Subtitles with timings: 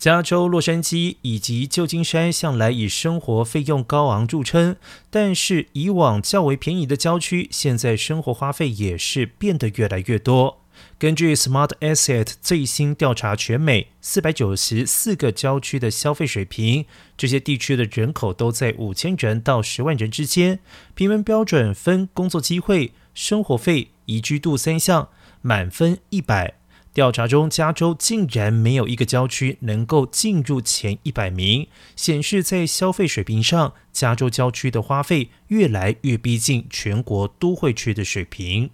[0.00, 4.76] 加州、洛杉矶以及旧金山向来以生活费用高昂著称，
[5.10, 10.62] 但是以往较为便宜的郊区，现在生活花费也是变得越来越多。
[10.98, 16.86] 根据 Smart Asset 最新调查，全美四百九十四个郊区的消费水平，
[17.18, 20.60] 这些地区的人口都在五千人到十万人之间，
[20.94, 25.10] 评分标准分工作机会、生活费、宜居度三项，
[25.42, 26.59] 满分一百。
[26.92, 38.70] 调查中，加州竟然没有一个郊区能够进入前一百名，显示在消费水平上，加州郊区的花费越来越逼近全国都会区的水平。